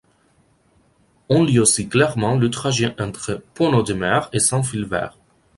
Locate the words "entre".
2.99-3.43